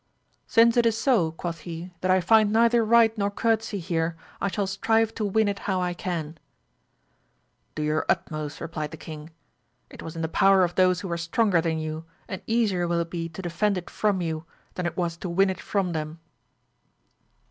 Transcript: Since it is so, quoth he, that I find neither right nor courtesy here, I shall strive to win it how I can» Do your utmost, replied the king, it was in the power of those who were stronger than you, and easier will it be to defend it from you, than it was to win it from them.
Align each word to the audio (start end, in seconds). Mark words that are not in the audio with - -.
Since 0.47 0.77
it 0.77 0.87
is 0.87 0.97
so, 0.97 1.31
quoth 1.31 1.59
he, 1.59 1.93
that 2.01 2.09
I 2.09 2.21
find 2.21 2.51
neither 2.51 2.83
right 2.83 3.15
nor 3.19 3.29
courtesy 3.29 3.77
here, 3.77 4.17
I 4.41 4.47
shall 4.47 4.65
strive 4.65 5.13
to 5.13 5.23
win 5.23 5.47
it 5.47 5.59
how 5.69 5.79
I 5.79 5.93
can» 5.93 6.39
Do 7.75 7.83
your 7.83 8.07
utmost, 8.09 8.59
replied 8.61 8.89
the 8.89 8.97
king, 8.97 9.29
it 9.91 10.01
was 10.01 10.15
in 10.15 10.23
the 10.23 10.27
power 10.27 10.63
of 10.63 10.73
those 10.73 11.01
who 11.01 11.07
were 11.07 11.17
stronger 11.19 11.61
than 11.61 11.77
you, 11.77 12.05
and 12.27 12.41
easier 12.47 12.87
will 12.87 13.01
it 13.01 13.11
be 13.11 13.29
to 13.29 13.43
defend 13.43 13.77
it 13.77 13.91
from 13.91 14.21
you, 14.23 14.43
than 14.73 14.87
it 14.87 14.97
was 14.97 15.17
to 15.17 15.29
win 15.29 15.51
it 15.51 15.61
from 15.61 15.91
them. 15.91 16.19